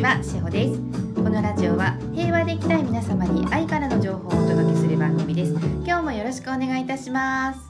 [0.00, 0.80] ちは、しほです。
[1.14, 5.52] このラジオは平和で生きたい皆様に愛からの情報をお届けする番組です。
[5.84, 7.60] 今日もよろしくお願いいたします。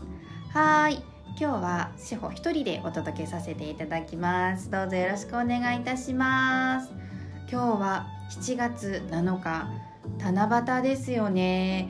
[0.56, 1.02] はい。
[1.30, 4.70] 今日はしほ一人でお届けさせていただきます。
[4.70, 6.92] どうぞよろしくお願いいたします。
[7.50, 9.66] 今日は7月7日。
[10.18, 11.88] 七夕ですよね。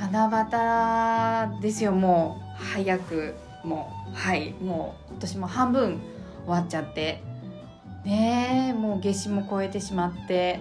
[0.00, 1.92] 七夕ですよ。
[1.92, 4.52] もう早くもうはい。
[4.60, 6.00] もう今年も半分
[6.44, 7.22] 終わっちゃって。
[8.06, 10.60] ねえもう夏至も超えてしまって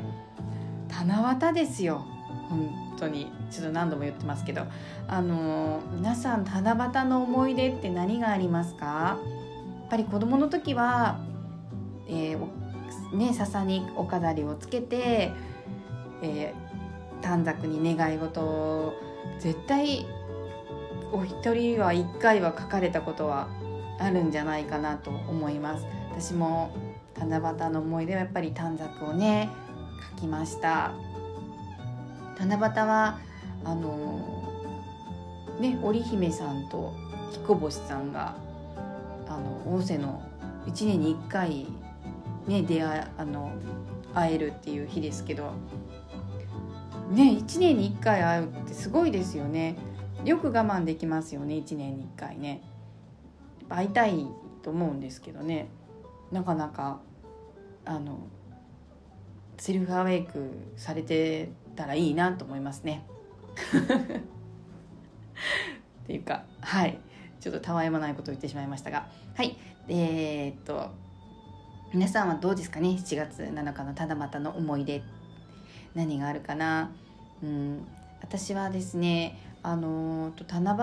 [0.89, 2.03] 七夕ですよ。
[2.49, 3.31] 本当に。
[3.51, 4.63] ちょっと何度も言ってますけど。
[5.07, 8.85] あの皆さん七夕の思い出って何がありますか？
[8.85, 9.17] や
[9.85, 11.20] っぱり子供の時は、
[12.07, 15.31] えー、ね笹にお飾りをつけて、
[16.23, 18.93] えー、短冊に願い事を
[19.37, 20.07] 絶対
[21.12, 23.49] お一人は一回は書かれたことは
[23.99, 25.85] あるんじゃないかなと思います。
[26.09, 26.71] 私も
[27.17, 29.49] 七夕の思い出はやっぱり短冊をね
[30.15, 30.91] 書きました。
[32.37, 33.20] 七夕は
[33.63, 34.43] あの
[35.59, 36.93] ね織姫さんと
[37.31, 38.35] 彦星さんが
[39.27, 40.21] あの大瀬の
[40.65, 41.67] 1年に1回
[42.48, 43.51] ね出会あの
[44.13, 45.53] 会えるっていう日ですけど
[47.09, 49.77] ね1年に1回会うってすごいですよね。
[50.23, 52.62] よく我慢できますよね1年に1回ね。
[53.70, 54.27] 会いたい
[54.62, 55.68] と思うんですけどね。
[56.31, 56.99] なかなか
[57.85, 58.18] あの
[59.57, 63.05] セルフアウェイクされてたらいいなと思いますね。
[66.03, 67.00] っていうかはい。
[67.40, 69.07] ちょっとたわいもないことを言ってしまいましたが。
[69.35, 69.56] はい。
[69.88, 70.90] えー、っと
[71.94, 75.03] 皆さんはどうですかね？7月7日の七夕の思い出。
[75.94, 76.91] 何があるかな？
[77.44, 77.85] うん。
[78.22, 80.75] 私はですねあの七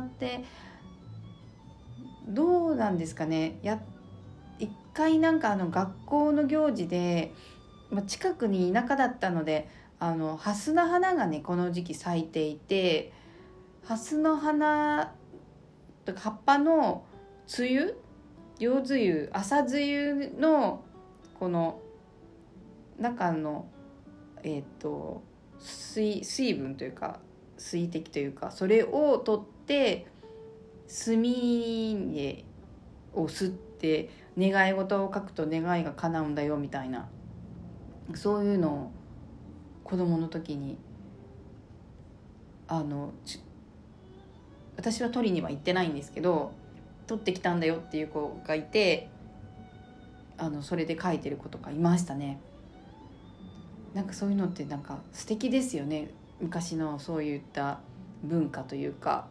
[0.00, 0.44] 夕って
[2.28, 3.58] どうなんですかね？
[3.62, 3.80] や一
[4.98, 7.32] 回なんかあの学校の行事で、
[7.92, 9.68] まあ、近くに田舎だったので
[10.00, 13.12] あの蓮の花がねこの時期咲いていて
[13.84, 15.14] 蓮の花
[16.04, 17.04] とか葉っぱの
[17.56, 17.94] 梅雨
[18.58, 20.82] 両梅雨朝梅雨の
[21.38, 21.80] この
[22.98, 23.68] 中の
[24.42, 25.22] えっ、ー、と
[25.60, 27.20] 水水分というか
[27.56, 30.08] 水滴というかそれを取って
[30.88, 31.14] 炭
[33.14, 37.08] を吸って願い事を書くと願いが叶うんだよみたいな。
[38.14, 38.90] そういうのを
[39.84, 40.78] 子供の時に
[42.66, 43.12] あの
[44.76, 46.52] 私は取りには行ってないんですけど
[47.06, 49.10] 取ってきたんだよっていう子がいて
[50.36, 52.38] あのそれで書いてる子とかいましたね。
[53.94, 56.10] なんかそういうのってなんか素敵ですよね。
[56.40, 57.80] 昔のそういった
[58.22, 59.26] 文化というか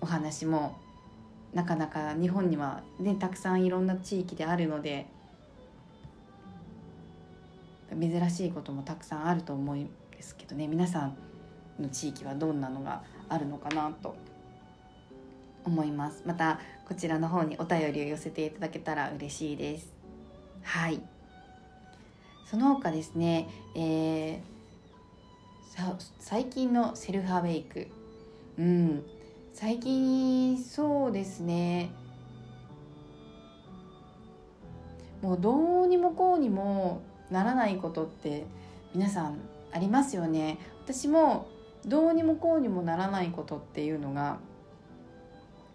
[0.00, 0.83] お話も。
[1.54, 5.06] なかなか日本にはねたくさんいろんな地域であるので
[7.90, 10.66] 珍しいこともたくさんあると思うんですけどね。
[10.66, 11.16] 皆さん
[11.78, 14.16] の地域はどんなのがあるのかなと
[15.64, 16.24] 思います。
[16.26, 19.94] またこちらの方にお便りを寄せていただけたら嬉しいです。
[20.62, 21.00] はい。
[22.44, 27.88] その他ですね、えー、最近のセルフアウェイク。
[28.58, 29.04] うん。
[29.54, 31.92] 最近そうですね。
[35.22, 38.46] もうどうにもこうにもならないことって
[38.94, 39.38] 皆さん
[39.72, 40.58] ありますよね。
[40.84, 41.46] 私も
[41.86, 44.38] どうにもこうにもならないことっていうのが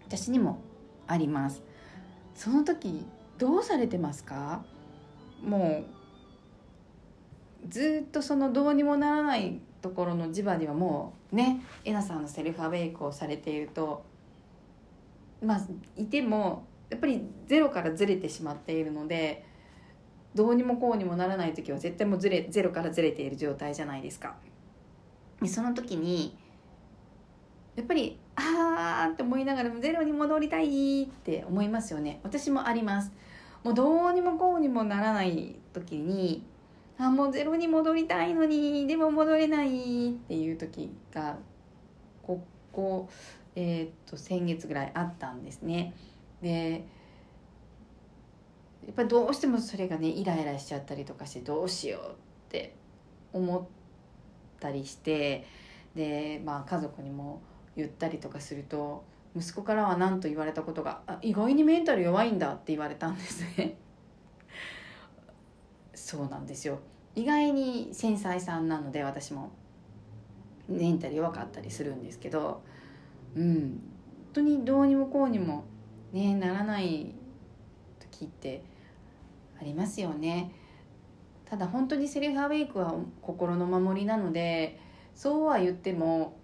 [0.06, 0.58] 私にも
[1.06, 1.62] あります。
[2.34, 3.06] その時
[3.38, 4.62] どうされてますか？
[5.42, 5.86] も
[7.64, 14.04] うずっとそのどうにもならないところの磁場にはもうねえなさんのセルフアウェイクをされていると
[15.42, 15.60] まあ
[15.96, 19.46] いてもやっぱりゼロからずれてしまっているので
[20.34, 24.36] どうにもこうにもならない時は絶対もうずれゼロからずれている状態じゃないですか。
[25.40, 26.36] でその時に
[27.76, 33.12] やっぱりあーって思いながらもゼロに戻りたいって思いますよね私もあります
[33.64, 36.44] もうどうにもこうにもならない時に
[37.06, 41.38] あもうゼロに戻りたいのにでも戻れないっていう時が
[42.22, 43.08] ここ、
[43.56, 45.94] えー、っと先月ぐらいあったんですね。
[46.42, 46.84] で
[48.86, 52.14] やっぱどうしてもそれがねイライラしちゃったりとかしてどうしようっ
[52.50, 52.74] て
[53.32, 53.62] 思っ
[54.58, 55.46] たりして
[55.94, 57.40] でまあ家族にも
[57.76, 59.04] 言ったりとかすると
[59.36, 63.76] 息子からは何と言われたことが「意外にメンタル弱いんだ」って言われたんですね。
[66.10, 66.80] そうなんですよ。
[67.14, 69.52] 意外に繊細さんなので私も。
[70.66, 72.62] メンタル弱かったりするんですけど。
[73.36, 73.44] うん。
[73.44, 73.80] 本
[74.32, 75.62] 当にどうにもこうにも
[76.12, 77.14] ねならない
[78.00, 78.64] 時って
[79.60, 80.50] ありますよね。
[81.44, 82.92] ただ本当にセルフアウェイクは
[83.22, 84.80] 心の守りなので
[85.14, 86.36] そうは言っても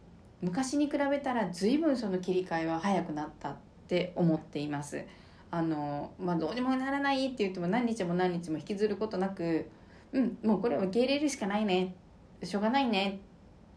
[0.42, 3.56] 昔に比べたら随分その切り替えは早くなったっ
[3.88, 5.04] て思っています。
[5.50, 9.68] あのまあどうにもならないって言っても何日も何日も引きずることなく
[10.12, 11.94] うんもうこれは受け入れるしかないね。
[12.42, 13.20] しょうがないね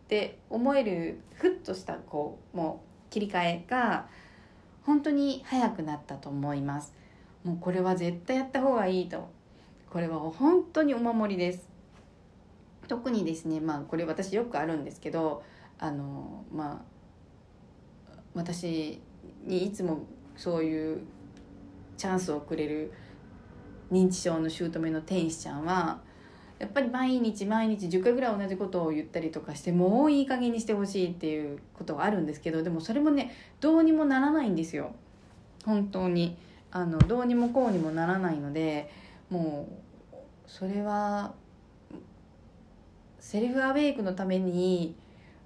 [0.05, 4.07] って思えるふっとしたこうもう切り替えが
[4.83, 6.93] 本当に早くなったと思います。
[7.43, 9.29] もうこれは絶対やった方がいいと。
[9.89, 11.69] これは本当にお守りです。
[12.87, 15.43] 特にですねまあこれ私よくあるんですけど
[15.77, 16.83] あのま
[18.11, 19.01] あ私
[19.45, 19.99] にいつも
[20.35, 21.01] そういう
[21.99, 22.93] チャンスをくれる
[23.91, 25.99] 認知症の姑の天使ちゃんは
[26.57, 34.93] やっぱり毎日毎日10回ぐらい同じことを言ったりとかしてもういい加減にしてほしいっていうことがあるんですけどでもそれもねどうにもならないんですよ。
[35.65, 36.37] 本当に。
[36.71, 38.91] あのどうにもこうにもならないので
[39.31, 39.67] も
[40.13, 40.15] う
[40.45, 41.33] それは
[43.19, 44.95] セルフアウェイクのために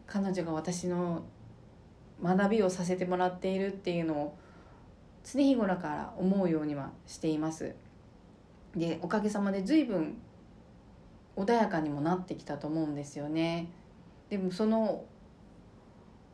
[0.05, 1.23] 彼女が私の
[2.21, 4.37] 学びをさせてもらっているっていうのを
[5.23, 7.75] 常日頃から思うようにはしています。
[8.75, 10.17] でおかげさまで随分
[11.35, 13.69] 穏やかにもなってきたと思うんですよね。
[14.29, 15.05] でもその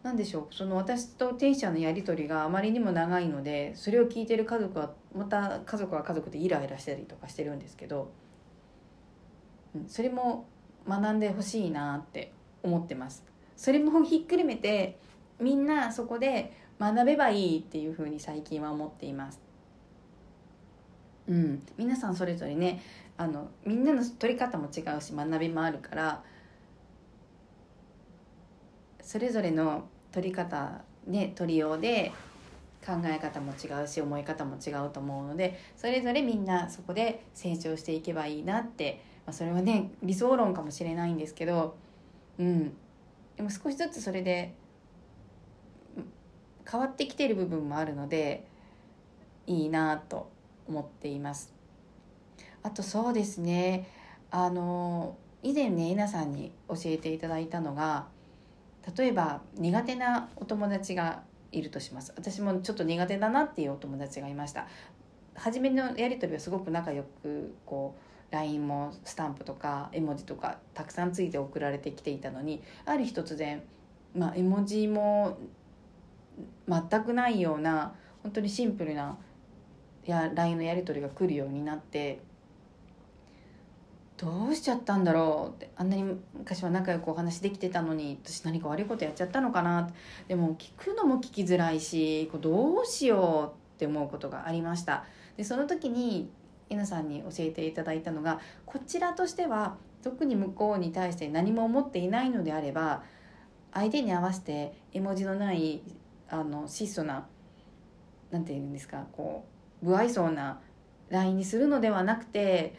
[0.03, 0.53] 何でしょう。
[0.53, 8.11] その私と天使ちゃんのやり取りがあまりにも長いのでそれを聞いてる家族はまた家族は家族でイライラしたりとかしてるんですけど
[9.87, 10.47] それも
[10.87, 12.31] 学んでほしいなって
[12.63, 13.23] 思ってます。
[13.55, 14.97] それもひっくるめて
[15.39, 19.39] みんなそこで学べばいいっていうふうに最近は思っています。
[21.27, 22.81] うん、皆さんそれぞれね
[23.17, 26.23] あのみんなの取り方も違うし学びもあるから
[29.01, 32.11] それぞれの取り方ね取りようで
[32.85, 41.75] 考え方も違うし思い方も違うと思うのでそれぞれみんなそこで成長していけばいいなって、まあ、それはね理想論かもしれないんですけど、
[42.39, 42.73] うん、
[43.35, 44.55] でも少しずつそれで
[46.69, 48.45] 変わってきてる部分もあるので
[49.47, 50.29] いいなと
[50.67, 51.53] 思っています。
[52.61, 53.87] あとそうですね
[54.31, 58.07] あの以前ね稲さんに教えていただいたのが
[58.97, 64.67] 例えば苦手なお友達がいるとします私もちょっと苦手だなっていうお友達がいました
[65.35, 67.95] 初めのやり取りはすごく仲良くこ
[68.31, 73.63] う LINE もスタンプとか絵文字とかたくさんついて送られてきていたのにある日突然、
[74.15, 75.37] まあ、絵文字も
[76.67, 77.93] 全くないような
[78.23, 79.17] 本当にシンプルな
[80.05, 82.19] や LINE のやり取りが来るようになって
[84.17, 86.03] どうしちゃったんだろうってあんなに
[86.37, 89.89] 昔は仲良くお話できてたのに私何か悪いことやっちゃったのかな
[90.27, 95.05] でも聞くのも聞きづらいしどうしようって思うことがありました。
[95.37, 96.29] でその時に
[96.69, 103.03] えなさんに教えていただいたのがこちらとしては特に向こうに対して何も思っていないのであれば
[103.73, 105.81] 相手に合わせて絵文字のない
[106.29, 107.27] あの質素な
[108.31, 109.45] 何て言うんですかこ
[109.83, 110.59] う不愛想な
[111.09, 112.75] LINE にするのではなくて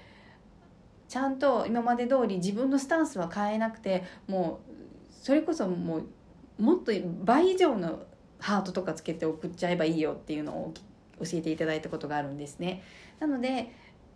[1.08, 6.93] ちゃんと今まで通り自分のスタンスは変えなくてもうそれこそもうもっと
[7.25, 8.02] 倍以上の
[8.38, 10.75] ハートとかつけて送っちゃえばいいよっていうのを
[11.19, 12.82] 教えていただいたことがあるんですね。
[13.19, 13.73] なので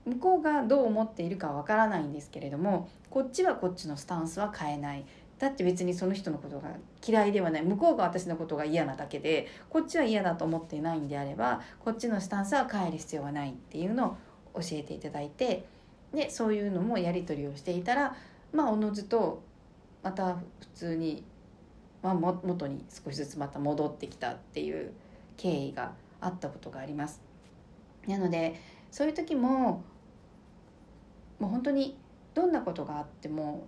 [0.07, 5.05] 向こうがどう思っているかわからないんですけれどもこっちはこっちのスタンスは変えない
[5.38, 6.69] だって別にその人のことが
[7.07, 14.17] 嫌いではない向こうが私のことが嫌なだけでこっちは嫌だと思っていないんであればこっちのスタンスは変える必要はないっていうの
[14.55, 15.67] を教えていただいて
[16.12, 18.17] でそういうのもやり取りをしていたら
[18.53, 19.43] まあおのずと
[20.03, 20.41] また普
[20.75, 21.25] 通に、
[22.03, 24.93] まあ、元に少しずつまた戻ってきたっていう
[25.37, 27.21] 経緯があったことがあります。
[28.07, 28.61] なので
[28.91, 29.83] そういう時も
[31.41, 31.97] もう本当に
[32.35, 33.67] どんなことがあっても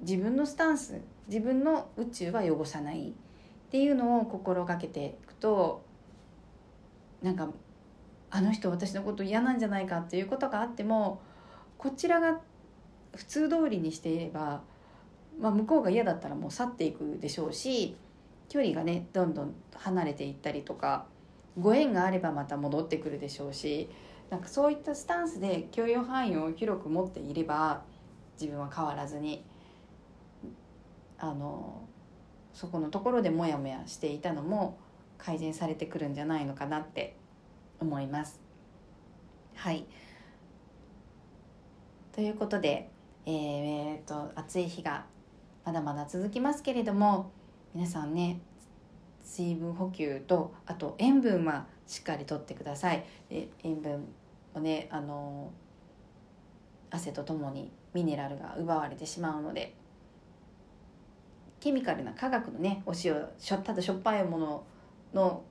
[0.00, 3.12] 自分のスタンス自分の宇宙は汚さないっ
[3.70, 5.84] ていうのを心がけていくと
[7.22, 7.48] なんか
[8.30, 11.20] あの人私のこと嫌なんじゃないかっていうことがあっても
[11.78, 12.40] こちらが
[13.14, 14.62] 普通通りにしていれば、
[15.40, 17.96] まあ、向こうが嫌だったらもう去っていくでしょうし
[18.48, 21.06] 距離がねどんどん離れていったりとか
[21.58, 23.88] ご縁があればまた戻ってくるでしょうし
[24.30, 27.82] なんかそういったスタンスで許容範囲を広く持っていれば
[28.40, 29.44] 自分は変わらずに
[31.20, 31.86] あの
[32.52, 34.78] そこのところでモヤモヤしていたのも
[35.18, 37.16] 改善されてくるんじゃないのかなって
[37.78, 38.40] 思います。
[39.54, 39.86] はい
[42.12, 42.90] ということで、
[43.26, 45.04] えー、えー、と暑い日が
[45.64, 47.30] まだまだ続きますけれども
[47.74, 48.40] 皆さんね
[49.22, 53.04] 水分補給とあと塩分はしっかりとってください。
[53.28, 54.08] で塩分
[54.54, 55.52] をねあの
[56.90, 59.76] 汗とともにミネラルが奪われてしまうので
[61.60, 64.64] ケミカルな化学のねお塩しょただしょっぱいもの
[65.14, 65.44] の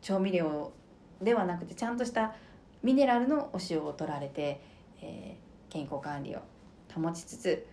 [0.00, 0.72] 調味料
[1.20, 2.34] ではなくてちゃんとした
[2.82, 4.60] ミネラルのお塩を取られて、
[5.02, 6.40] えー、健康管理を
[6.94, 7.66] 保ちつつ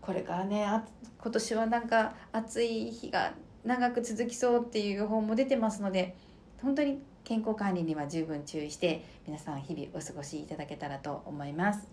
[0.00, 0.84] これからねあ
[1.20, 6.16] 今年はなんか暑い日が長く続きそうっていう予報も出てますので
[6.62, 11.86] 本当に健康管理には十分注意して皆さん日々お過ごしいただけたらと思います。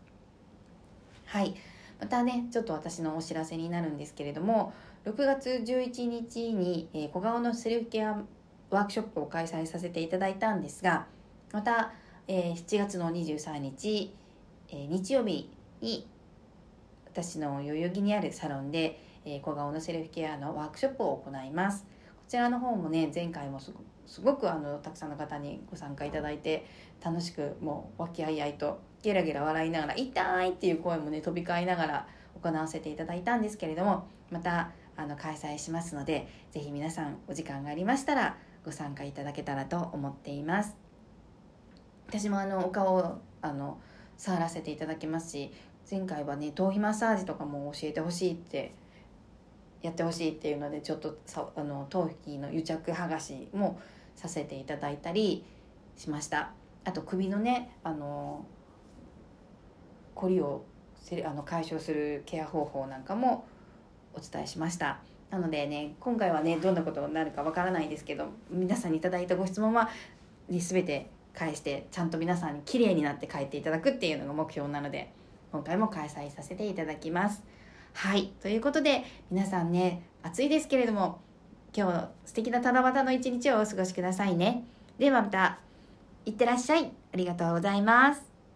[1.26, 1.56] はい。
[2.00, 4.74] またねちょっと私のお知らせになるんですけれども
[5.06, 8.24] 6月11日に、え、小顔のセルフケア
[8.72, 11.06] ワークショップを開催させていただいたんですが
[11.54, 11.94] また、
[12.28, 14.12] えー、7月の23日、
[14.68, 16.08] え、日曜日に
[17.06, 21.86] 私の代々木にあるサロンで、え、小顔のセルフケアのワークショップを行います
[22.18, 26.66] こちらの方もね前回もすごくあのたくさんの方にご参加いただいて
[27.04, 32.08] 楽しくもう和気あいあいとゲラゲラ笑いながら「痛い!」っていう声もね飛び交いながら
[32.42, 40.76] 行わせていただいたんですけれどもまたあの開催しますので是非皆さんお時間がありましたらご参加いただけたらと思っています。
[42.08, 43.80] 私もあのお顔をあの
[44.18, 45.52] 触らせていただきますし
[45.90, 48.74] 前回はね頭皮マッサージとかも教えてほしいって
[49.82, 53.80] やってほしいっていうのでちょっとさあの頭皮の癒着剥がしも
[54.16, 55.44] させていただいたり
[55.98, 56.52] しました。
[56.86, 58.46] あと首のねあの
[60.14, 60.64] 凝りを
[61.26, 63.46] あの解消するケア方法なんかも
[64.16, 69.90] お伝えしましたなのでね今回はねどんなことになるかわからないんですけど皆さんに頂いたご質問は、
[70.50, 75.12] ね、全て返してちゃんと皆さんに綺麗になって帰っていただくっていうのが目標なので
[75.52, 77.44] 今回も開催させていただきます。
[77.96, 78.34] はい。
[78.42, 81.22] ということで、皆さんね、暑いですけれども、
[81.74, 84.66] 今日素敵な七夕の一日をお過ごしくださいね。
[85.00, 85.60] ではまた、
[86.26, 86.92] いってらっしゃい。
[87.14, 88.35] ありがとうございます。